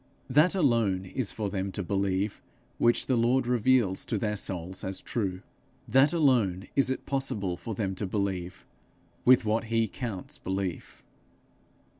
[0.31, 2.41] That alone is for them to believe
[2.79, 5.43] which the Lord reveals to their souls as true;
[5.87, 8.65] that alone is it possible for them to believe
[9.25, 11.03] with what he counts belief.